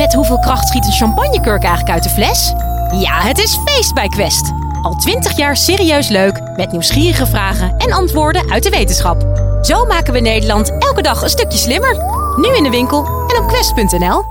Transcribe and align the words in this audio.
Met 0.00 0.14
hoeveel 0.14 0.38
kracht 0.38 0.68
schiet 0.68 0.86
een 0.86 0.92
champagnekurk 0.92 1.62
eigenlijk 1.62 1.94
uit 1.94 2.02
de 2.02 2.08
fles? 2.08 2.52
Ja, 3.00 3.20
het 3.20 3.38
is 3.38 3.58
feest 3.64 3.94
bij 3.94 4.08
Quest. 4.08 4.52
Al 4.82 4.94
twintig 4.94 5.36
jaar 5.36 5.56
serieus 5.56 6.08
leuk, 6.08 6.40
met 6.56 6.72
nieuwsgierige 6.72 7.26
vragen 7.26 7.76
en 7.76 7.92
antwoorden 7.92 8.50
uit 8.50 8.62
de 8.62 8.70
wetenschap. 8.70 9.22
Zo 9.62 9.84
maken 9.84 10.12
we 10.12 10.20
Nederland 10.20 10.78
elke 10.78 11.02
dag 11.02 11.22
een 11.22 11.28
stukje 11.28 11.58
slimmer. 11.58 11.96
Nu 12.36 12.56
in 12.56 12.62
de 12.62 12.70
winkel 12.70 13.04
en 13.04 13.42
op 13.42 13.48
quest.nl. 13.48 14.24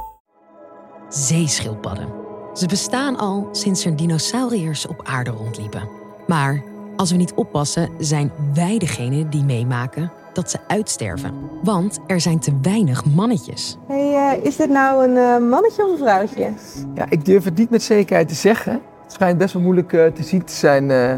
Zeeschildpadden. 1.09 2.07
Ze 2.53 2.67
bestaan 2.67 3.17
al 3.17 3.49
sinds 3.51 3.85
er 3.85 3.95
dinosauriërs 3.95 4.87
op 4.87 5.01
aarde 5.03 5.31
rondliepen. 5.31 5.89
Maar 6.27 6.63
als 6.95 7.11
we 7.11 7.17
niet 7.17 7.33
oppassen, 7.33 7.89
zijn 7.99 8.31
wij 8.53 8.77
degene 8.77 9.29
die 9.29 9.43
meemaken 9.43 10.11
dat 10.39 10.51
ze 10.51 10.57
uitsterven. 10.67 11.33
Want 11.63 11.99
er 12.07 12.21
zijn 12.21 12.39
te 12.39 12.51
weinig 12.61 13.05
mannetjes. 13.05 13.77
Hey, 13.87 14.13
eh, 14.13 14.45
is 14.45 14.55
dit 14.55 14.69
nou 14.69 15.09
een 15.09 15.17
eh, 15.17 15.49
mannetje 15.49 15.85
of 15.85 15.91
een 15.91 15.97
vrouwtje? 15.97 16.53
Ja, 16.95 17.05
ik 17.09 17.25
durf 17.25 17.43
het 17.43 17.57
niet 17.57 17.69
met 17.69 17.83
zekerheid 17.83 18.27
te 18.27 18.33
zeggen. 18.33 18.81
Het 19.09 19.17
schijnt 19.17 19.37
best 19.37 19.53
wel 19.53 19.63
moeilijk 19.63 19.93
eh, 19.93 20.05
te 20.05 20.23
zien 20.23 20.43
te 20.43 20.53
zijn 20.53 20.91
eh, 20.91 21.13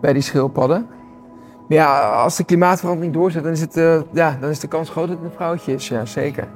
bij 0.00 0.12
die 0.12 0.22
schildpadden. 0.22 0.86
Maar 1.68 1.78
ja, 1.78 2.10
als 2.10 2.36
de 2.36 2.44
klimaatverandering 2.44 3.14
doorzet, 3.14 3.42
dan 3.42 3.52
is, 3.52 3.60
het, 3.60 3.76
eh, 3.76 4.00
ja, 4.12 4.36
dan 4.40 4.50
is 4.50 4.60
de 4.60 4.68
kans 4.68 4.90
groot 4.90 5.08
dat 5.08 5.16
het 5.16 5.26
een 5.26 5.36
vrouwtje 5.36 5.72
is. 5.72 5.88
Ja, 5.88 6.04
zeker. 6.04 6.48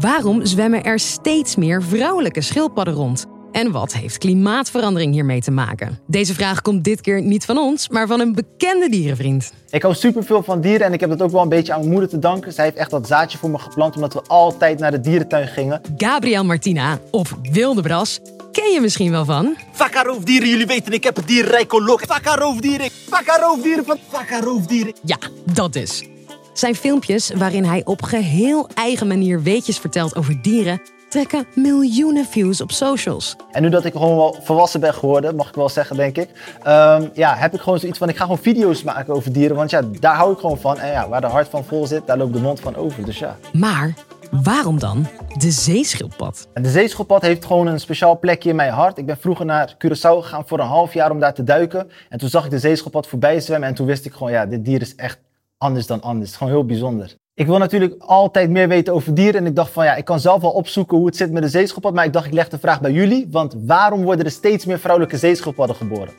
Waarom 0.00 0.44
zwemmen 0.44 0.84
er 0.84 0.98
steeds 0.98 1.56
meer 1.56 1.82
vrouwelijke 1.82 2.40
schildpadden 2.40 2.94
rond? 2.94 3.26
En 3.52 3.70
wat 3.70 3.92
heeft 3.92 4.18
klimaatverandering 4.18 5.12
hiermee 5.12 5.40
te 5.40 5.50
maken? 5.50 5.98
Deze 6.06 6.34
vraag 6.34 6.62
komt 6.62 6.84
dit 6.84 7.00
keer 7.00 7.22
niet 7.22 7.44
van 7.44 7.58
ons, 7.58 7.88
maar 7.88 8.06
van 8.06 8.20
een 8.20 8.34
bekende 8.34 8.88
dierenvriend. 8.88 9.52
Ik 9.70 9.82
hou 9.82 9.94
superveel 9.94 10.42
van 10.42 10.60
dieren 10.60 10.86
en 10.86 10.92
ik 10.92 11.00
heb 11.00 11.10
dat 11.10 11.22
ook 11.22 11.30
wel 11.30 11.42
een 11.42 11.48
beetje 11.48 11.72
aan 11.72 11.78
mijn 11.78 11.90
moeder 11.90 12.08
te 12.08 12.18
danken. 12.18 12.52
Zij 12.52 12.64
heeft 12.64 12.76
echt 12.76 12.90
dat 12.90 13.06
zaadje 13.06 13.38
voor 13.38 13.50
me 13.50 13.58
geplant 13.58 13.94
omdat 13.94 14.12
we 14.12 14.22
altijd 14.26 14.78
naar 14.78 14.90
de 14.90 15.00
dierentuin 15.00 15.48
gingen. 15.48 15.80
Gabriel 15.96 16.44
Martina, 16.44 16.98
of 17.10 17.36
Wildebras, 17.52 18.20
ken 18.52 18.72
je 18.72 18.80
misschien 18.80 19.10
wel 19.10 19.24
van? 19.24 19.56
Vakka 19.72 20.02
roofdieren, 20.02 20.48
jullie 20.48 20.66
weten, 20.66 20.92
ik 20.92 21.04
heb 21.04 21.16
het 21.16 21.26
dierenrijkolog. 21.26 22.00
Vakka 22.06 22.36
roofdieren, 22.36 22.90
vakka 23.08 23.38
roofdieren 23.38 23.84
van 23.84 23.96
vakka 24.08 24.40
roofdieren. 24.40 24.92
Ja, 25.04 25.18
dat 25.52 25.72
dus. 25.72 26.04
Zijn 26.52 26.74
filmpjes, 26.74 27.30
waarin 27.36 27.64
hij 27.64 27.84
op 27.84 28.02
geheel 28.02 28.68
eigen 28.74 29.06
manier 29.06 29.42
weetjes 29.42 29.78
vertelt 29.78 30.16
over 30.16 30.42
dieren, 30.42 30.80
trekken 31.10 31.46
miljoenen 31.54 32.24
views 32.24 32.60
op 32.60 32.70
socials. 32.70 33.36
En 33.50 33.62
nu 33.62 33.68
dat 33.68 33.84
ik 33.84 33.92
gewoon 33.92 34.16
wel 34.16 34.36
volwassen 34.42 34.80
ben 34.80 34.94
geworden, 34.94 35.36
mag 35.36 35.48
ik 35.48 35.54
wel 35.54 35.68
zeggen, 35.68 35.96
denk 35.96 36.16
ik. 36.16 36.30
ehm, 36.62 37.08
ja, 37.14 37.34
heb 37.34 37.54
ik 37.54 37.60
gewoon 37.60 37.78
zoiets 37.78 37.98
van, 37.98 38.08
ik 38.08 38.16
ga 38.16 38.22
gewoon 38.22 38.38
video's 38.38 38.82
maken 38.82 39.14
over 39.14 39.32
dieren. 39.32 39.56
Want 39.56 39.70
ja, 39.70 39.82
daar 40.00 40.14
hou 40.14 40.32
ik 40.32 40.38
gewoon 40.38 40.58
van. 40.58 40.78
En 40.78 40.90
ja, 40.90 41.08
waar 41.08 41.20
de 41.20 41.26
hart 41.26 41.48
van 41.48 41.64
vol 41.64 41.86
zit, 41.86 42.06
daar 42.06 42.18
loopt 42.18 42.32
de 42.32 42.40
mond 42.40 42.60
van 42.60 42.76
over. 42.76 43.04
Dus 43.04 43.18
ja. 43.18 43.36
Maar 43.52 43.94
waarom 44.30 44.78
dan 44.78 45.06
de 45.38 45.50
zeeschildpad? 45.50 46.48
En 46.52 46.62
de 46.62 46.70
zeeschildpad 46.70 47.22
heeft 47.22 47.44
gewoon 47.44 47.66
een 47.66 47.80
speciaal 47.80 48.18
plekje 48.18 48.50
in 48.50 48.56
mijn 48.56 48.72
hart. 48.72 48.98
Ik 48.98 49.06
ben 49.06 49.16
vroeger 49.18 49.46
naar 49.46 49.74
Curaçao 49.74 50.18
gegaan 50.22 50.46
voor 50.46 50.58
een 50.58 50.66
half 50.66 50.94
jaar 50.94 51.10
om 51.10 51.20
daar 51.20 51.34
te 51.34 51.44
duiken. 51.44 51.90
En 52.08 52.18
toen 52.18 52.28
zag 52.28 52.44
ik 52.44 52.50
de 52.50 52.58
zeeschildpad 52.58 53.06
voorbij 53.06 53.40
zwemmen. 53.40 53.68
En 53.68 53.74
toen 53.74 53.86
wist 53.86 54.04
ik 54.04 54.12
gewoon, 54.12 54.32
ja, 54.32 54.46
dit 54.46 54.64
dier 54.64 54.80
is 54.80 54.94
echt 54.94 55.18
anders 55.58 55.86
dan 55.86 56.02
anders. 56.02 56.36
Gewoon 56.36 56.52
heel 56.52 56.64
bijzonder. 56.64 57.14
Ik 57.40 57.46
wil 57.46 57.58
natuurlijk 57.58 57.94
altijd 57.98 58.50
meer 58.50 58.68
weten 58.68 58.94
over 58.94 59.14
dieren. 59.14 59.40
En 59.40 59.46
ik 59.46 59.56
dacht 59.56 59.72
van, 59.72 59.84
ja, 59.84 59.94
ik 59.94 60.04
kan 60.04 60.20
zelf 60.20 60.40
wel 60.40 60.50
opzoeken 60.50 60.96
hoe 60.96 61.06
het 61.06 61.16
zit 61.16 61.32
met 61.32 61.42
de 61.42 61.48
zeeschildpad. 61.48 61.94
Maar 61.94 62.04
ik 62.04 62.12
dacht, 62.12 62.26
ik 62.26 62.32
leg 62.32 62.48
de 62.48 62.58
vraag 62.58 62.80
bij 62.80 62.92
jullie. 62.92 63.26
Want 63.30 63.54
waarom 63.66 64.02
worden 64.02 64.24
er 64.24 64.30
steeds 64.30 64.64
meer 64.64 64.78
vrouwelijke 64.78 65.16
zeeschildpadden 65.16 65.76
geboren? 65.76 66.12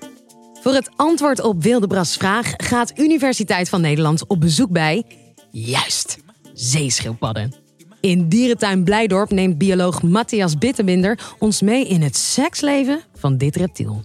Voor 0.62 0.74
het 0.74 0.90
antwoord 0.96 1.42
op 1.42 1.64
Wildebras' 1.64 2.18
vraag 2.18 2.54
gaat 2.58 2.94
Universiteit 2.96 3.70
van 3.70 3.82
Nederland 3.82 4.28
op 4.28 4.40
bezoek 4.40 4.70
bij... 4.70 5.06
Juist, 5.52 6.18
zeeschildpadden. 6.54 7.54
In 8.00 8.30
dierentuin 8.30 8.84
Blijdorp 8.84 9.32
neemt 9.32 9.58
bioloog 9.58 10.02
Matthias 10.02 10.58
Bittenbinder 10.58 11.20
ons 11.40 11.62
mee 11.62 11.88
in 11.88 12.02
het 12.02 12.16
seksleven 12.16 13.02
van 13.16 13.38
dit 13.38 13.56
reptiel. 13.56 14.02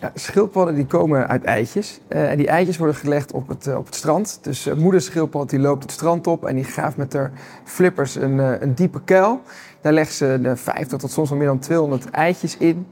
Ja, 0.00 0.12
schildpadden 0.14 0.74
die 0.74 0.86
komen 0.86 1.28
uit 1.28 1.44
eitjes. 1.44 2.00
Eh, 2.08 2.30
en 2.30 2.36
die 2.36 2.48
eitjes 2.48 2.76
worden 2.76 2.96
gelegd 2.96 3.32
op 3.32 3.48
het, 3.48 3.66
eh, 3.66 3.76
op 3.76 3.86
het 3.86 3.94
strand. 3.94 4.38
Dus 4.42 4.66
uh, 4.66 4.74
moeder 4.74 5.00
schildpad 5.00 5.50
die 5.50 5.58
loopt 5.58 5.82
het 5.82 5.92
strand 5.92 6.26
op 6.26 6.44
en 6.44 6.54
die 6.54 6.64
graaft 6.64 6.96
met 6.96 7.12
haar 7.12 7.32
flippers 7.64 8.14
een, 8.14 8.40
eh, 8.40 8.60
een 8.60 8.74
diepe 8.74 9.00
kuil. 9.04 9.40
Daar 9.80 9.92
legt 9.92 10.12
ze 10.12 10.38
de 10.42 10.56
50 10.56 10.98
tot 10.98 11.10
soms 11.10 11.28
wel 11.28 11.38
meer 11.38 11.46
dan 11.46 11.58
200 11.58 12.10
eitjes 12.10 12.56
in. 12.56 12.86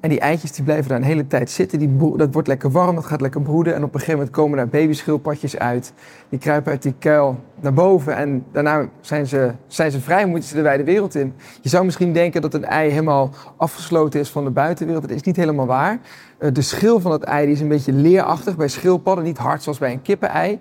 En 0.00 0.12
die 0.12 0.20
eitjes 0.20 0.52
die 0.52 0.64
blijven 0.64 0.88
daar 0.88 0.98
een 0.98 1.04
hele 1.04 1.26
tijd 1.26 1.50
zitten. 1.50 1.78
Die 1.78 1.96
dat 2.16 2.32
wordt 2.32 2.48
lekker 2.48 2.70
warm, 2.70 2.94
dat 2.94 3.04
gaat 3.04 3.20
lekker 3.20 3.42
broeden. 3.42 3.74
En 3.74 3.82
op 3.82 3.94
een 3.94 4.00
gegeven 4.00 4.18
moment 4.18 4.36
komen 4.36 4.56
daar 4.56 4.68
babyschildpadjes 4.68 5.58
uit. 5.58 5.92
Die 6.28 6.38
kruipen 6.38 6.72
uit 6.72 6.82
die 6.82 6.94
kuil 6.98 7.40
naar 7.60 7.72
boven. 7.72 8.16
En 8.16 8.44
daarna 8.52 8.88
zijn 9.00 9.26
ze, 9.26 9.50
zijn 9.66 9.90
ze 9.90 10.00
vrij, 10.00 10.26
moeten 10.26 10.48
ze 10.48 10.54
de 10.54 10.62
wijde 10.62 10.84
wereld 10.84 11.14
in. 11.14 11.34
Je 11.60 11.68
zou 11.68 11.84
misschien 11.84 12.12
denken 12.12 12.42
dat 12.42 12.54
een 12.54 12.64
ei 12.64 12.90
helemaal 12.90 13.30
afgesloten 13.56 14.20
is 14.20 14.30
van 14.30 14.44
de 14.44 14.50
buitenwereld. 14.50 15.08
Dat 15.08 15.16
is 15.16 15.22
niet 15.22 15.36
helemaal 15.36 15.66
waar. 15.66 15.98
Eh, 16.38 16.52
de 16.52 16.62
schil 16.62 17.00
van 17.00 17.12
het 17.12 17.22
ei 17.22 17.44
die 17.44 17.54
is 17.54 17.60
een 17.60 17.68
beetje 17.68 17.92
leerachtig 17.92 18.56
bij 18.56 18.68
schildpadden. 18.68 19.24
Niet 19.24 19.38
hard 19.38 19.62
zoals 19.62 19.78
bij 19.78 19.92
een 19.92 20.02
kippenei. 20.02 20.58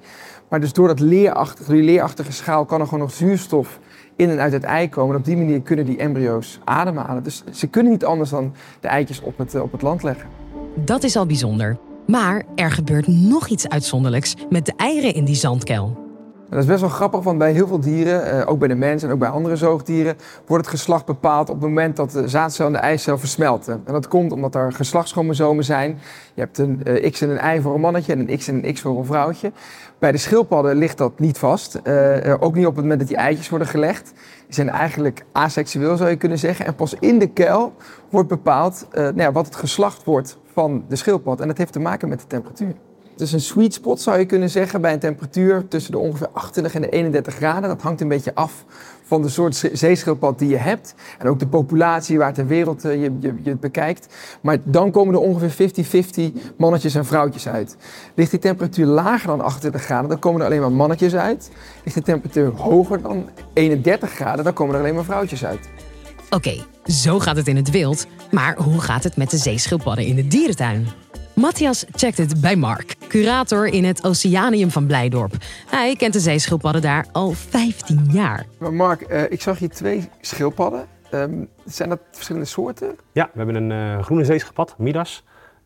Maar 0.50 0.60
dus 0.60 0.74
door, 0.74 0.88
dat 0.88 1.00
leerachtige, 1.00 1.72
die 1.72 1.84
leerachtige 1.84 2.32
schaal 2.32 2.66
kan 2.66 2.80
er 2.80 2.86
gewoon 2.86 3.00
nog 3.00 3.14
zuurstof 3.14 3.80
in 4.16 4.30
en 4.30 4.40
uit 4.40 4.54
het 4.54 4.64
ei 4.64 4.90
komen. 4.90 5.14
En 5.14 5.20
op 5.20 5.26
die 5.26 5.38
manier 5.38 5.62
kunnen 5.62 5.86
die 5.86 5.98
embryo's 5.98 6.60
ademhalen. 6.64 7.24
Dus 7.24 7.44
ze 7.52 7.68
kunnen 7.68 7.92
niet 7.92 8.06
anders 8.06 8.30
dan 8.30 8.54
de 8.80 8.88
eitjes 8.88 9.22
op 9.22 9.38
het, 9.38 9.56
eh, 9.56 9.62
op 9.62 9.72
het 9.72 9.82
land 9.82 10.04
leggen. 10.04 10.30
Dat 10.76 11.04
is 11.04 11.16
al 11.16 11.26
bijzonder. 11.26 11.78
Maar 12.08 12.44
er 12.56 12.72
gebeurt 12.72 13.08
nog 13.08 13.48
iets 13.48 13.70
uitzonderlijks 13.70 14.36
met 14.50 14.66
de 14.66 14.74
eieren 14.78 15.14
in 15.14 15.26
die 15.26 15.36
zandkuil. 15.36 16.05
Dat 16.50 16.60
is 16.60 16.66
best 16.66 16.82
wel 16.82 16.90
grappig, 16.90 17.24
want 17.24 17.38
bij 17.38 17.52
heel 17.52 17.68
veel 17.68 17.80
dieren, 17.80 18.32
eh, 18.32 18.50
ook 18.50 18.60
bij 18.60 18.68
de 18.68 18.76
mens 18.76 19.04
en 19.04 19.12
ook 19.12 19.20
bij 19.20 19.30
andere 19.30 19.56
zoogdieren, 19.56 20.16
wordt 20.46 20.66
het 20.66 20.76
geslacht 20.76 21.06
bepaald 21.06 21.50
op 21.50 21.56
het 21.56 21.64
moment 21.64 21.96
dat 21.96 22.12
de 22.12 22.28
zaadcel 22.28 22.66
en 22.66 22.72
de 22.72 22.78
eicel 22.78 23.18
versmelten. 23.18 23.82
En 23.86 23.94
dat 23.94 24.08
komt 24.08 24.32
omdat 24.32 24.56
er 24.56 24.74
geslachtschromosomen 24.74 25.64
zijn. 25.64 26.00
Je 26.34 26.42
hebt 26.42 26.58
een 26.58 26.84
eh, 26.84 27.12
X 27.12 27.22
en 27.22 27.30
een 27.30 27.58
Y 27.58 27.62
voor 27.62 27.74
een 27.74 27.82
mannetje 27.82 28.14
en 28.14 28.20
een 28.20 28.38
X 28.38 28.48
en 28.48 28.66
een 28.66 28.74
X 28.74 28.82
voor 28.82 28.98
een 28.98 29.06
vrouwtje. 29.06 29.52
Bij 30.00 30.12
de 30.12 30.18
schildpadden 30.18 30.76
ligt 30.76 30.98
dat 30.98 31.20
niet 31.20 31.38
vast. 31.38 31.76
Eh, 31.76 32.34
ook 32.40 32.56
niet 32.56 32.66
op 32.66 32.76
het 32.76 32.82
moment 32.82 33.00
dat 33.00 33.10
die 33.10 33.18
eitjes 33.18 33.50
worden 33.50 33.68
gelegd. 33.68 34.14
Die 34.46 34.54
zijn 34.56 34.70
eigenlijk 34.70 35.26
aseksueel, 35.32 35.98
zou 35.98 36.10
je 36.10 36.16
kunnen 36.16 36.40
zeggen. 36.40 36.66
En 36.66 36.76
pas 36.76 36.96
in 37.00 37.20
de 37.20 37.28
kuil 37.28 37.74
wordt 38.10 38.30
bepaald 38.30 38.88
nou 38.92 39.16
ja, 39.16 39.32
wat 39.32 39.46
het 39.46 39.56
geslacht 39.56 40.04
wordt 40.04 40.38
van 40.54 40.86
de 40.88 40.96
schildpad. 40.96 41.42
En 41.42 41.48
dat 41.48 41.58
heeft 41.58 41.74
te 41.74 41.80
maken 41.80 42.10
met 42.10 42.20
de 42.20 42.28
temperatuur. 42.28 42.76
Is 43.18 43.32
een 43.34 43.42
sweet 43.42 43.74
spot, 43.74 44.02
zou 44.02 44.20
je 44.20 44.26
kunnen 44.26 44.50
zeggen, 44.50 44.82
bij 44.82 44.94
een 44.94 45.00
temperatuur 45.00 45.68
tussen 45.68 45.92
de 45.92 45.98
ongeveer 45.98 46.30
28 46.34 46.76
en 46.76 46.82
de 46.82 46.90
31 46.90 47.36
graden. 47.36 47.70
Dat 47.70 47.82
hangt 47.82 48.02
een 48.02 48.08
beetje 48.08 48.36
af 48.36 48.66
van 49.04 49.22
de 49.22 49.30
soort 49.30 49.56
ze- 49.56 49.70
zeeschildpad 49.74 50.40
die 50.40 50.50
je 50.50 50.58
hebt. 50.58 50.96
En 51.20 51.28
ook 51.28 51.40
de 51.40 51.48
populatie 51.48 52.18
waar 52.18 52.34
ter 52.34 52.48
wereld 52.48 52.86
eh, 52.86 53.02
je, 53.04 53.12
je, 53.20 53.34
je 53.44 53.56
bekijkt. 53.56 54.08
Maar 54.42 54.58
dan 54.64 54.92
komen 54.92 55.14
er 55.14 55.20
ongeveer 55.20 55.72
50-50 56.34 56.38
mannetjes 56.58 56.96
en 56.96 57.06
vrouwtjes 57.06 57.48
uit. 57.48 57.78
Ligt 58.16 58.32
die 58.32 58.40
temperatuur 58.40 58.86
lager 58.86 59.28
dan 59.28 59.42
28 59.42 59.82
graden, 59.84 60.10
dan 60.10 60.20
komen 60.20 60.42
er 60.42 60.48
alleen 60.48 60.62
maar 60.62 60.72
mannetjes 60.72 61.16
uit. 61.16 61.50
Ligt 61.84 61.96
de 61.98 62.04
temperatuur 62.04 62.52
hoger 62.56 63.02
dan 63.02 63.30
31 63.54 64.12
graden, 64.12 64.44
dan 64.44 64.54
komen 64.54 64.76
er 64.76 64.82
alleen 64.82 64.96
maar 64.96 65.04
vrouwtjes 65.04 65.46
uit. 65.46 65.70
Oké, 66.30 66.66
zo 66.86 67.20
gaat 67.20 67.36
het 67.36 67.48
in 67.48 67.56
het 67.56 67.70
wild. 67.72 68.08
Maar 68.32 68.58
hoe 68.58 68.82
gaat 68.82 69.04
het 69.04 69.18
met 69.18 69.30
de 69.30 69.38
zeeschildpadden 69.38 70.06
in 70.06 70.16
de 70.16 70.28
dierentuin? 70.28 70.88
Matthias 71.46 71.86
checkt 71.92 72.18
het 72.18 72.42
bij 72.42 72.56
Mark, 72.56 72.96
curator 73.08 73.68
in 73.68 73.84
het 73.84 74.04
Oceanium 74.04 74.72
van 74.72 74.86
Blijdorp. 74.86 75.34
Hij 75.70 75.96
kent 75.96 76.14
de 76.14 76.20
zeeschildpadden 76.20 76.82
daar 76.82 77.06
al 77.12 77.32
15 77.32 78.08
jaar. 78.12 78.46
Maar 78.58 78.74
Mark, 78.74 79.02
eh, 79.02 79.32
ik 79.32 79.42
zag 79.42 79.60
hier 79.60 79.70
twee 79.70 80.10
schildpadden. 80.22 80.88
Ehm, 81.10 81.44
zijn 81.66 81.90
dat 81.90 82.00
verschillende 82.12 82.48
soorten? 82.48 82.96
Ja, 83.12 83.30
we 83.34 83.38
hebben 83.38 83.56
een 83.56 83.72
eh, 83.72 84.04
groene 84.04 84.26
zeeschildpad, 84.26 84.76
Midas. 84.78 85.24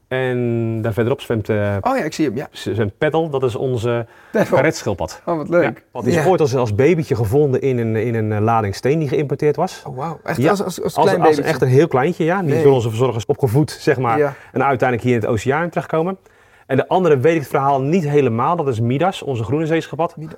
En 0.10 0.82
daar 0.82 0.94
verderop 0.94 1.22
zwemt, 1.22 1.50
eh 1.50 1.76
Oh 1.82 1.98
ja, 1.98 2.04
ik 2.04 2.14
zie 2.14 2.26
hem. 2.26 2.36
Ja. 2.36 2.48
zwemt 2.52 2.98
Peddel, 2.98 3.30
dat 3.30 3.44
is 3.44 3.56
onze 3.56 4.06
karetschildpad. 4.50 5.22
Oh, 5.26 5.38
wat 5.38 5.50
leuk. 5.50 5.84
Ja, 5.94 6.02
die 6.02 6.10
is 6.10 6.16
Ja. 6.16 6.26
ooit 6.26 6.42
als, 6.42 6.56
als 6.56 6.76
babytje 6.76 7.16
gevonden 7.16 7.62
in 7.62 7.78
een, 7.78 7.96
in 7.96 8.16
een 8.16 8.32
eh, 8.32 8.40
lading 8.42 8.76
steen 8.76 9.00
die 9.00 9.08
geïmporteerd 9.08 9.56
was. 9.56 9.84
Oh, 9.88 9.98
wauw. 9.98 10.20
Echt 10.24 10.38
Ja, 10.38 10.50
als, 10.50 10.64
als, 10.64 10.84
als 10.84 10.96
Als, 10.96 11.06
klein 11.06 11.20
als 11.22 11.30
babytje. 11.30 11.52
echt 11.52 11.62
een 11.62 11.68
heel 11.68 11.88
kleintje, 11.88 12.24
ja. 12.24 12.42
Die 12.42 12.54
Nee. 12.54 12.64
door 12.64 12.74
onze 12.74 12.90
verzorgers 12.90 13.26
opgevoed, 13.26 13.72
zeg 13.72 13.98
maar. 13.98 14.20
En 14.52 14.64
uiteindelijk 14.64 15.02
hier 15.02 15.14
in 15.16 15.22
het 15.22 15.30
oceaan 15.30 15.70
terechtkomen. 15.70 16.18
En 16.66 16.78
de 16.78 16.88
andere 16.88 17.18
weet 17.18 17.34
ik 17.34 17.40
het 17.40 17.50
verhaal 17.50 17.82
niet 17.82 18.08
helemaal. 18.10 18.56
Dat 18.56 18.68
is 18.68 18.80
Midas, 18.80 19.22
onze 19.22 19.44
groene. 19.44 19.84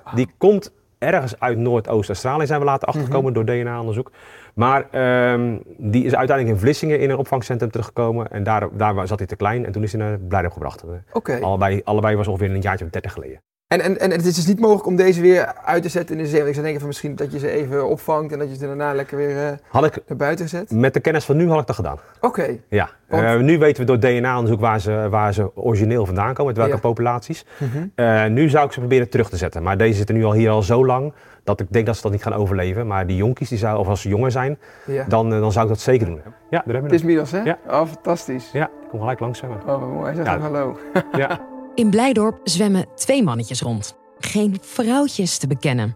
Ah. 0.03 0.15
Die 0.15 0.29
komt 0.37 0.71
ergens 1.01 1.39
uit 1.39 1.57
Noordoost-Australië, 1.57 2.45
zijn 2.45 2.59
we 2.59 2.65
later 2.65 2.87
Mhm. 2.87 2.97
achtergekomen 2.97 3.33
door 3.33 3.45
DNA-onderzoek. 3.45 4.11
Maar 4.53 4.85
ehm, 4.91 5.57
die 5.77 6.05
is 6.05 6.15
uiteindelijk 6.15 6.57
in 6.57 6.61
Vlissingen 6.63 6.99
in 6.99 7.09
een 7.09 7.17
opvangcentrum 7.17 7.69
terechtgekomen. 7.71 8.31
En 8.31 8.43
daar, 8.43 8.67
daar 8.77 9.07
zat 9.07 9.17
hij 9.17 9.27
te 9.27 9.35
klein 9.35 9.65
en 9.65 9.71
toen 9.71 9.83
is 9.83 9.91
hij 9.91 10.01
naar 10.01 10.19
Blijdorp 10.19 10.53
gebracht. 10.53 10.83
Oké. 11.11 11.39
Allebei, 11.41 11.81
allebei 11.83 12.15
was 12.15 12.27
ongeveer 12.27 12.51
een 12.51 12.61
jaartje 12.61 12.85
of 12.85 12.91
30 12.91 13.13
geleden. 13.13 13.41
En, 13.71 13.81
en, 13.81 13.99
en 13.99 14.11
het 14.11 14.25
is 14.25 14.35
dus 14.35 14.45
niet 14.47 14.59
mogelijk 14.59 14.85
om 14.85 14.95
deze 14.95 15.21
weer 15.21 15.53
uit 15.65 15.83
te 15.83 15.89
zetten 15.89 16.17
in 16.17 16.23
de 16.23 16.29
zee. 16.29 16.37
Want 16.37 16.47
ik 16.47 16.53
zou 16.53 16.63
denken 16.65 16.79
van 16.79 16.89
misschien 16.89 17.15
dat 17.15 17.31
je 17.31 17.39
ze 17.39 17.49
even 17.49 17.87
opvangt 17.87 18.31
en 18.33 18.39
dat 18.39 18.49
je 18.49 18.55
ze 18.55 18.65
daarna 18.67 18.93
lekker 18.93 19.17
weer 19.17 19.45
eh, 19.47 19.51
Had 19.69 19.85
ik, 19.85 19.99
naar 20.07 20.17
buiten 20.17 20.49
zet. 20.49 20.71
met 20.71 20.93
de 20.93 20.99
kennis 20.99 21.25
van 21.25 21.37
nu 21.37 21.49
had 21.49 21.59
ik 21.59 21.67
dat 21.67 21.75
gedaan. 21.75 21.97
Oké. 22.21 22.57
Ja, 22.69 22.89
Want- 23.07 23.23
Eh, 23.23 23.37
nu 23.37 23.57
weten 23.57 23.85
we 23.85 23.97
door 23.97 23.99
DNA-onderzoek 23.99 24.59
waar 24.59 24.79
ze, 24.79 25.07
waar 25.09 25.33
ze 25.33 25.55
origineel 25.55 26.05
vandaan 26.05 26.33
komen, 26.33 26.45
uit 26.47 26.57
welke 26.57 26.73
Ja. 26.73 26.79
populaties. 26.79 27.45
Mhm. 27.57 27.87
Eh, 27.95 28.25
nu 28.25 28.49
zou 28.49 28.65
ik 28.65 28.71
ze 28.71 28.79
proberen 28.79 29.09
terug 29.09 29.29
te 29.29 29.37
zetten. 29.37 29.63
Maar 29.63 29.77
deze 29.77 29.93
zitten 29.97 30.15
nu 30.15 30.23
al 30.23 30.33
hier 30.33 30.49
al 30.49 30.61
zo 30.63 30.85
lang 30.85 31.13
dat 31.43 31.59
ik 31.59 31.67
denk 31.69 31.85
dat 31.85 31.95
ze 31.95 32.01
dat 32.01 32.11
niet 32.11 32.23
gaan 32.23 32.33
overleven. 32.33 32.87
Maar 32.87 33.07
die 33.07 33.17
jonkies, 33.17 33.49
die 33.49 33.57
zou, 33.57 33.77
of 33.79 33.87
als 33.87 34.01
ze 34.01 34.09
jonger 34.09 34.31
zijn, 34.31 34.57
Ja. 34.85 35.05
dan, 35.07 35.29
dan 35.29 35.51
zou 35.51 35.65
ik 35.65 35.71
dat 35.71 35.81
zeker 35.81 36.05
doen. 36.05 36.21
Ja, 36.25 36.31
daar 36.49 36.61
hebben 36.73 36.81
Het 36.81 36.89
we 36.89 36.95
is 36.95 37.01
hem. 37.01 37.09
Midas, 37.11 37.31
hè? 37.31 37.41
Ja. 37.41 37.57
Oh, 37.67 37.87
fantastisch. 37.87 38.49
Ja, 38.53 38.65
ik 38.65 38.89
kom 38.89 38.99
gelijk 38.99 39.19
langs. 39.19 39.41
Oh, 39.67 39.81
mooi. 39.93 40.05
Hij 40.05 40.15
zegt 40.15 40.27
Ja. 40.27 40.39
hallo. 40.39 40.77
Ja. 41.17 41.39
In 41.75 41.89
Blijdorp 41.89 42.39
zwemmen 42.43 42.85
twee 42.95 43.23
mannetjes 43.23 43.61
rond. 43.61 43.95
Geen 44.19 44.57
vrouwtjes 44.61 45.37
te 45.37 45.47
bekennen. 45.47 45.95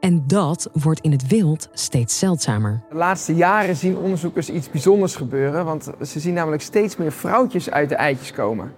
En 0.00 0.24
dat 0.26 0.70
wordt 0.72 1.00
in 1.00 1.12
het 1.12 1.26
wild 1.26 1.68
steeds 1.72 2.18
zeldzamer. 2.18 2.82
De 2.88 2.96
laatste 2.96 3.34
jaren 3.34 3.76
zien 3.76 3.96
onderzoekers 3.96 4.50
iets 4.50 4.70
bijzonders 4.70 5.16
gebeuren, 5.16 5.64
want 5.64 5.90
ze 6.02 6.20
zien 6.20 6.34
namelijk 6.34 6.62
steeds 6.62 6.96
meer 6.96 7.12
vrouwtjes 7.12 7.70
uit 7.70 7.88
de 7.88 7.94
eitjes 7.94 8.32
komen. 8.32 8.72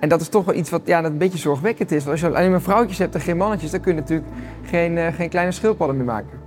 En 0.00 0.08
dat 0.08 0.20
is 0.20 0.28
toch 0.28 0.44
wel 0.44 0.54
iets 0.54 0.70
wat 0.70 0.82
ja, 0.84 1.00
dat 1.00 1.10
een 1.10 1.18
beetje 1.18 1.38
zorgwekkend 1.38 1.90
is. 1.90 2.04
Want 2.04 2.10
als 2.10 2.20
je 2.20 2.36
alleen 2.36 2.50
maar 2.50 2.62
vrouwtjes 2.62 2.98
hebt 2.98 3.14
en 3.14 3.20
geen 3.20 3.36
mannetjes, 3.36 3.70
dan 3.70 3.80
kun 3.80 3.94
je 3.94 4.00
natuurlijk 4.00 4.28
geen, 4.62 4.98
eh, 4.98 5.14
geen 5.14 5.28
kleine 5.28 5.52
schildpadden 5.52 5.96
meer 5.96 6.06
maken. 6.06 6.38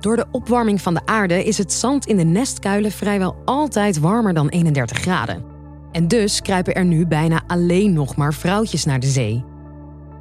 Door 0.00 0.16
de 0.16 0.26
opwarming 0.30 0.80
van 0.80 0.94
de 0.94 1.00
aarde 1.04 1.44
is 1.44 1.58
het 1.58 1.72
zand 1.72 2.06
in 2.06 2.16
de 2.16 2.24
nestkuilen 2.24 2.90
vrijwel 2.92 3.36
altijd 3.44 3.98
warmer 3.98 4.34
dan 4.34 4.48
31 4.48 4.98
graden. 4.98 5.47
En 5.92 6.08
dus 6.08 6.40
kruipen 6.40 6.74
er 6.74 6.84
nu 6.84 7.06
bijna 7.06 7.42
alleen 7.46 7.92
nog 7.92 8.16
maar 8.16 8.34
vrouwtjes 8.34 8.84
naar 8.84 9.00
de 9.00 9.06
zee. 9.06 9.44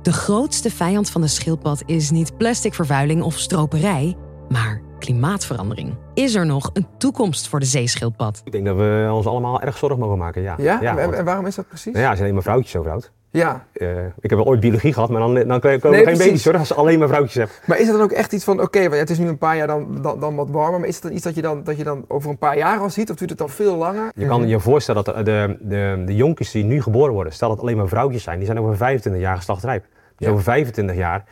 De 0.02 0.14
grootste 0.14 0.72
vijand 0.72 1.10
van 1.10 1.22
de 1.22 1.28
schildpad 1.28 1.84
is 1.86 2.12
niet 2.12 2.38
plasticvervuiling 2.38 3.22
of 3.22 3.38
stroperij, 3.38 4.16
maar 4.50 4.82
klimaatverandering. 5.00 5.96
Is 6.14 6.36
er 6.36 6.46
nog 6.46 6.70
een 6.74 6.88
toekomst 6.98 7.48
voor 7.48 7.60
de 7.60 7.66
zeeschildpad? 7.66 8.42
Ik 8.44 8.52
denk 8.52 8.66
dat 8.66 8.76
we 8.76 9.10
ons 9.12 9.26
allemaal 9.26 9.62
erg 9.62 9.78
zorgen 9.78 10.00
mogen 10.00 10.18
maken, 10.18 10.42
ja. 10.42 10.56
Ja? 10.58 10.98
en, 10.98 11.26
waarom 11.26 11.46
is 11.46 11.56
dat 11.56 11.68
precies? 11.68 11.94
nou 11.94 12.04
ja, 12.04 12.08
als 12.08 12.18
je 12.18 12.24
alleen 12.24 12.36
maar 12.36 12.44
vrouwtjes 12.44 12.76
overhoudt. 12.76 13.12
Ja. 13.32 13.66
Eh, 13.74 14.06
ik 14.06 14.30
heb 14.30 14.32
wel 14.40 14.46
ooit 14.46 14.60
biologie 14.60 14.94
gehad, 14.94 15.10
maar 15.10 15.20
dan, 15.20 15.34
dan 15.34 15.60
komen 15.60 15.82
er 15.84 15.90
Nee, 15.90 16.06
geen 16.06 16.18
baby's 16.18 16.46
hoor, 16.46 16.58
als 16.58 16.68
je 16.68 16.74
alleen 16.74 17.00
maar 17.00 17.08
vrouwtjes 17.08 17.34
hebt. 17.36 17.62
Maar 17.66 17.78
is 17.80 17.88
het 17.88 17.96
dan 17.96 18.04
ook 18.06 18.12
echt 18.12 18.34
iets 18.34 18.44
van, 18.44 18.62
oké, 18.62 18.80
want 18.82 18.94
het 18.94 19.10
is 19.10 19.18
nu 19.18 19.28
een 19.28 19.38
paar 19.38 19.58
jaar 19.58 19.68
dan, 19.68 19.98
dan, 20.02 20.20
dan 20.20 20.36
wat 20.36 20.50
warmer, 20.50 20.80
maar 20.80 20.88
is 20.90 20.94
het 20.96 21.04
dan 21.04 21.12
iets 21.14 21.24
dat 21.24 21.36
je 21.36 21.42
dan, 21.42 21.64
dat 21.64 21.78
je 21.78 21.84
dan 21.84 22.06
over 22.08 22.30
een 22.30 22.38
paar 22.38 22.58
jaar 22.58 22.80
al 22.80 22.90
ziet, 22.90 23.10
of 23.10 23.16
duurt 23.16 23.30
het 23.30 23.40
dan 23.40 23.50
veel 23.50 23.76
langer? 23.76 24.12
Je 24.16 24.26
kan 24.28 24.48
je 24.48 24.60
voorstellen 24.60 25.04
dat 25.04 25.16
de, 25.16 25.24
de, 25.24 25.58
de, 25.62 26.04
de 26.06 26.16
jonkies 26.16 26.52
die 26.52 26.64
nu 26.64 26.82
geboren 26.82 27.14
worden, 27.14 27.34
stel 27.34 27.48
dat 27.48 27.58
het 27.58 27.66
alleen 27.66 27.78
maar 27.78 27.88
vrouwtjes 27.88 28.24
zijn, 28.24 28.38
die 28.38 28.46
zijn 28.46 28.60
over 28.60 28.78
25 28.78 29.22
jaar 29.22 29.36
geslachtrijp. 29.38 29.86
Dus 30.18 30.28
Ja. 30.28 30.32
over 30.34 30.44
25 30.44 30.96
jaar 30.96 31.24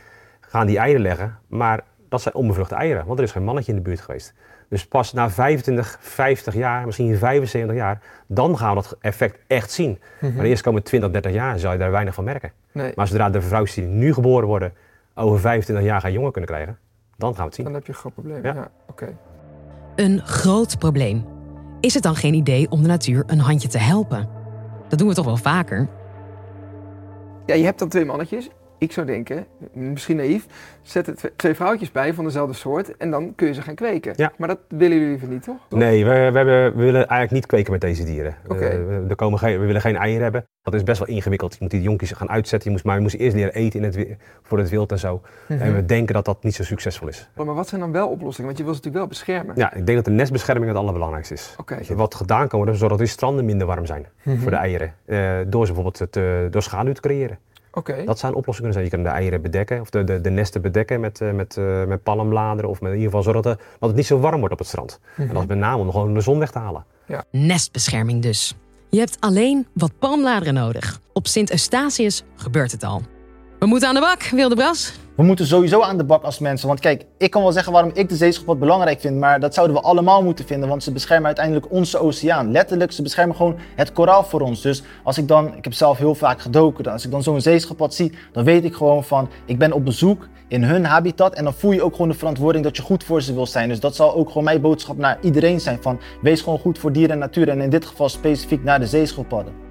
gaan 0.41 0.67
die 0.67 0.77
eieren 0.77 1.01
leggen, 1.01 1.37
maar 1.47 1.81
dat 2.23 2.33
zijn 2.33 2.43
onbevruchte 2.43 2.75
eieren, 2.75 3.05
want 3.05 3.19
er 3.19 3.25
is 3.25 3.31
geen 3.31 3.43
mannetje 3.43 3.71
in 3.71 3.77
de 3.77 3.83
buurt 3.83 4.01
geweest. 4.01 4.33
Dus 4.69 4.87
pas 4.87 5.13
na 5.13 5.29
25, 5.29 5.97
50 5.99 6.53
jaar, 6.53 6.85
misschien 6.85 7.17
75 7.17 7.75
jaar, 7.75 8.01
dan 8.27 8.57
gaan 8.57 8.69
we 8.69 8.75
dat 8.81 8.97
effect 9.01 9.39
echt 9.47 9.71
zien. 9.71 9.99
Maar 10.21 10.31
de 10.31 10.47
eerste 10.47 10.63
komende 10.63 10.85
20, 10.87 11.11
30 11.11 11.31
jaar 11.31 11.59
zal 11.59 11.71
je 11.71 11.77
daar 11.77 11.91
weinig 11.91 12.13
van 12.13 12.23
merken. 12.23 12.51
Nee, 12.71 12.91
Maar 12.95 13.07
zodra 13.07 13.29
de 13.29 13.41
vrouwtjes 13.41 13.75
die 13.75 13.85
nu 13.85 14.13
geboren 14.13 14.47
worden 14.47 14.73
over 15.15 15.39
25 15.39 15.85
jaar 15.85 16.01
geen 16.01 16.11
jongen 16.11 16.31
kunnen 16.31 16.49
krijgen, 16.49 16.77
dan 17.17 17.29
gaan 17.29 17.39
we 17.39 17.45
het 17.45 17.55
zien. 17.55 17.65
dan 17.65 17.73
heb 17.73 17.85
je 17.85 17.91
een 17.91 17.97
groot 17.97 18.13
probleem. 18.13 18.43
Ja, 18.43 18.53
Ja. 18.53 18.67
oké. 18.87 19.17
Een 19.95 20.21
groot 20.25 20.79
probleem. 20.79 21.25
Is 21.79 21.93
het 21.93 22.03
dan 22.03 22.15
geen 22.15 22.33
idee 22.33 22.69
om 22.71 22.81
de 22.81 22.87
natuur 22.87 23.23
een 23.27 23.39
handje 23.39 23.67
te 23.67 23.77
helpen? 23.77 24.29
Dat 24.87 24.99
doen 24.99 25.07
we 25.07 25.13
toch 25.13 25.25
wel 25.25 25.37
vaker? 25.37 25.87
Ja, 27.45 27.55
je 27.55 27.63
hebt 27.63 27.79
dan 27.79 27.89
twee 27.89 28.05
mannetjes. 28.05 28.49
Ik 28.85 28.91
zou 28.91 29.05
denken, 29.05 29.45
misschien 29.73 30.15
naïef, 30.15 30.45
zet 30.81 31.07
er 31.07 31.15
twe- 31.15 31.31
twee 31.35 31.53
vrouwtjes 31.55 31.91
bij 31.91 32.13
van 32.13 32.23
dezelfde 32.23 32.53
soort 32.53 32.97
en 32.97 33.11
dan 33.11 33.35
kun 33.35 33.47
je 33.47 33.53
ze 33.53 33.61
gaan 33.61 33.75
kweken. 33.75 34.13
Ja. 34.15 34.31
Maar 34.37 34.47
dat 34.47 34.59
willen 34.67 34.97
jullie 34.97 35.07
liever 35.09 35.27
niet, 35.27 35.43
toch? 35.43 35.55
Nee, 35.69 36.05
we, 36.05 36.09
we, 36.09 36.15
hebben, 36.15 36.75
we 36.75 36.83
willen 36.83 37.07
eigenlijk 37.07 37.31
niet 37.31 37.45
kweken 37.45 37.71
met 37.71 37.81
deze 37.81 38.03
dieren. 38.03 38.35
Eh, 38.49 38.57
we, 38.57 39.05
er 39.09 39.15
komen 39.15 39.39
geen, 39.39 39.59
we 39.59 39.65
willen 39.65 39.81
geen 39.81 39.95
eieren 39.95 40.23
hebben. 40.23 40.45
Dat 40.61 40.73
is 40.73 40.83
best 40.83 40.99
wel 40.99 41.07
ingewikkeld. 41.07 41.51
Je 41.51 41.57
moet 41.59 41.71
die 41.71 41.81
jonkies 41.81 42.11
gaan 42.11 42.29
uitzetten. 42.29 42.69
Je 42.69 42.71
moest, 42.71 42.83
maar 42.85 42.95
je 42.95 43.01
moest 43.01 43.15
eerst 43.15 43.35
leren 43.35 43.53
eten 43.53 43.79
in 43.79 43.85
het, 43.85 44.17
voor 44.43 44.57
het 44.57 44.69
wild 44.69 44.91
en 44.91 44.99
zo. 44.99 45.21
En 45.47 45.75
we 45.75 45.85
denken 45.85 46.13
dat 46.13 46.25
dat 46.25 46.43
niet 46.43 46.55
zo 46.55 46.63
succesvol 46.63 47.07
is. 47.07 47.29
Maar 47.35 47.45
wat 47.45 47.67
zijn 47.67 47.81
dan 47.81 47.91
wel 47.91 48.07
oplossingen? 48.07 48.45
Want 48.45 48.57
je 48.57 48.63
wil 48.63 48.73
ze 48.73 48.79
natuurlijk 48.83 48.95
wel 48.95 49.07
beschermen. 49.07 49.55
Ja, 49.55 49.73
ik 49.73 49.85
denk 49.85 49.97
dat 49.97 50.05
de 50.05 50.11
nestbescherming 50.11 50.67
het 50.67 50.77
allerbelangrijkste 50.77 51.33
is. 51.33 51.55
Wat 51.95 52.15
gedaan 52.15 52.47
kan 52.47 52.57
worden, 52.57 52.75
zodat 52.77 52.97
die 52.97 53.07
stranden 53.07 53.45
minder 53.45 53.67
warm 53.67 53.85
zijn 53.85 54.05
voor 54.23 54.51
de 54.51 54.57
eieren. 54.57 54.93
Eh, 55.05 55.37
door 55.47 55.65
ze 55.65 55.73
bijvoorbeeld 55.73 56.11
te, 56.11 56.47
door 56.51 56.61
schaduw 56.63 56.93
te 56.93 57.01
creëren. 57.01 57.37
Oké. 57.75 58.03
Dat 58.05 58.19
zijn 58.19 58.33
oplossingen. 58.33 58.71
Dus 58.71 58.83
je 58.83 58.89
kan 58.89 59.03
de 59.03 59.09
eieren 59.09 59.41
bedekken, 59.41 59.81
of 59.81 59.89
de, 59.89 60.03
de, 60.03 60.21
de 60.21 60.29
nesten 60.29 60.61
bedekken 60.61 60.99
met, 60.99 61.21
eh, 61.21 61.31
met, 61.31 61.57
eh, 61.57 61.85
met 61.85 62.03
palmbladeren. 62.03 62.69
Of 62.69 62.81
met, 62.81 62.91
in 62.91 62.97
ieder 62.97 63.11
geval 63.11 63.23
zorgen 63.23 63.43
dat, 63.43 63.59
dat 63.79 63.89
het 63.89 63.97
niet 63.97 64.05
zo 64.05 64.19
warm 64.19 64.39
wordt 64.39 64.53
op 64.53 64.59
het 64.59 64.67
strand. 64.67 64.99
En 65.17 65.27
dat 65.27 65.41
is 65.41 65.47
met 65.47 65.57
name 65.57 65.81
om 65.81 65.91
gewoon 65.91 66.13
de 66.13 66.21
zon 66.21 66.39
weg 66.39 66.51
te 66.51 66.59
halen. 66.59 66.85
Nestbescherming 67.31 68.21
dus. 68.21 68.55
Je 68.89 68.99
hebt 68.99 69.17
alleen 69.19 69.67
wat 69.73 69.91
palmbladeren 69.99 70.53
nodig. 70.53 70.99
Op 71.13 71.27
Sint 71.27 71.51
Eustatius 71.51 72.23
gebeurt 72.35 72.71
het 72.71 72.83
al. 72.83 73.01
We 73.65 73.71
moeten 73.71 73.89
aan 73.89 73.95
de 73.95 74.01
bak, 74.01 74.23
Wilde 74.23 74.55
Bras. 74.55 74.93
We 75.15 75.23
moeten 75.23 75.45
sowieso 75.45 75.81
aan 75.81 75.97
de 75.97 76.03
bak 76.03 76.23
als 76.23 76.39
mensen. 76.39 76.67
Want 76.67 76.79
kijk, 76.79 77.05
ik 77.17 77.31
kan 77.31 77.41
wel 77.41 77.51
zeggen 77.51 77.71
waarom 77.73 77.91
ik 77.93 78.09
de 78.09 78.15
zeeschildpad 78.15 78.59
belangrijk 78.59 78.99
vind. 78.99 79.17
Maar 79.19 79.39
dat 79.39 79.53
zouden 79.53 79.75
we 79.75 79.81
allemaal 79.81 80.23
moeten 80.23 80.45
vinden. 80.45 80.69
Want 80.69 80.83
ze 80.83 80.91
beschermen 80.91 81.25
uiteindelijk 81.25 81.71
onze 81.71 81.97
oceaan. 81.97 82.51
Letterlijk, 82.51 82.91
ze 82.91 83.01
beschermen 83.01 83.35
gewoon 83.35 83.55
het 83.75 83.91
koraal 83.91 84.23
voor 84.23 84.41
ons. 84.41 84.61
Dus 84.61 84.83
als 85.03 85.17
ik 85.17 85.27
dan, 85.27 85.55
ik 85.55 85.63
heb 85.63 85.73
zelf 85.73 85.97
heel 85.97 86.15
vaak 86.15 86.41
gedoken. 86.41 86.91
Als 86.91 87.05
ik 87.05 87.11
dan 87.11 87.23
zo'n 87.23 87.41
zeeschildpad 87.41 87.93
zie, 87.93 88.11
dan 88.31 88.43
weet 88.43 88.63
ik 88.63 88.75
gewoon 88.75 89.03
van, 89.03 89.29
ik 89.45 89.57
ben 89.57 89.71
op 89.71 89.85
bezoek 89.85 90.27
in 90.47 90.63
hun 90.63 90.85
habitat. 90.85 91.35
En 91.35 91.43
dan 91.43 91.53
voel 91.53 91.71
je 91.71 91.83
ook 91.83 91.93
gewoon 91.93 92.09
de 92.09 92.17
verantwoording 92.17 92.63
dat 92.63 92.75
je 92.77 92.83
goed 92.83 93.03
voor 93.03 93.21
ze 93.21 93.33
wil 93.33 93.47
zijn. 93.47 93.69
Dus 93.69 93.79
dat 93.79 93.95
zal 93.95 94.15
ook 94.15 94.27
gewoon 94.27 94.43
mijn 94.43 94.61
boodschap 94.61 94.97
naar 94.97 95.17
iedereen 95.21 95.59
zijn. 95.59 95.77
Van, 95.81 95.99
wees 96.21 96.41
gewoon 96.41 96.59
goed 96.59 96.79
voor 96.79 96.91
dieren 96.91 97.11
en 97.11 97.19
natuur. 97.19 97.49
En 97.49 97.61
in 97.61 97.69
dit 97.69 97.85
geval 97.85 98.09
specifiek 98.09 98.63
naar 98.63 98.79
de 98.79 98.87
zeeschildpadden. 98.87 99.64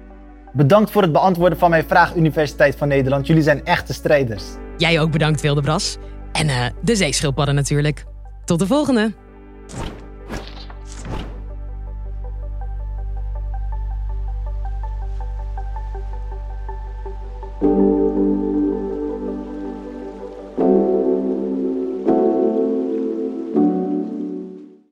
Bedankt 0.55 0.91
voor 0.91 1.01
het 1.01 1.11
beantwoorden 1.11 1.57
van 1.57 1.69
mijn 1.69 1.83
vraag, 1.87 2.15
Universiteit 2.15 2.75
van 2.75 2.87
Nederland. 2.87 3.27
Jullie 3.27 3.43
zijn 3.43 3.65
echte 3.65 3.93
strijders. 3.93 4.43
Jij 4.77 4.99
ook 4.99 5.11
bedankt, 5.11 5.41
Wilde 5.41 5.61
Bras. 5.61 5.97
En 6.31 6.49
eh, 6.49 6.65
de 6.81 6.95
zeeschildpadden 6.95 7.55
natuurlijk. 7.55 8.05
Tot 8.45 8.59
de 8.59 8.67
volgende. 8.67 9.13